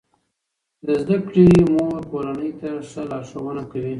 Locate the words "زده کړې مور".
1.01-1.99